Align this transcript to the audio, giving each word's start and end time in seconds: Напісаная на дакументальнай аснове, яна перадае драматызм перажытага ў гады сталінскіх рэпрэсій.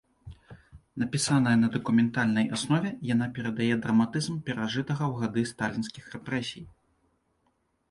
Напісаная 1.01 1.53
на 1.63 1.67
дакументальнай 1.75 2.45
аснове, 2.57 2.89
яна 3.13 3.27
перадае 3.37 3.69
драматызм 3.85 4.41
перажытага 4.49 5.03
ў 5.13 5.27
гады 5.27 5.41
сталінскіх 5.53 6.05
рэпрэсій. 6.17 6.65